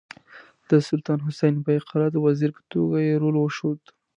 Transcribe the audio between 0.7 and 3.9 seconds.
سلطان حسین بایقرا د وزیر په توګه یې رول وښود.